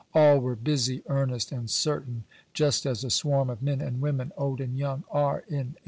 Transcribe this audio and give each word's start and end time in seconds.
All 0.15 0.39
were 0.39 0.55
busy, 0.55 1.03
earnest, 1.05 1.51
and 1.51 1.69
certain, 1.69 2.23
just 2.55 2.87
as 2.87 3.03
a 3.03 3.11
swarm 3.11 3.51
of 3.51 3.61
men 3.61 3.81
and 3.81 4.01
women, 4.01 4.31
old 4.35 4.59
and 4.59 4.75
young, 4.75 5.03
are 5.11 5.45
in 5.47 5.77
1859. 5.77 5.77